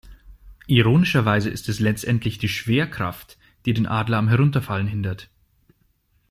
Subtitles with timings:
[0.65, 5.29] Ironischerweise ist es letztendlich die Schwerkraft, die den Adler am Herunterfallen hindert.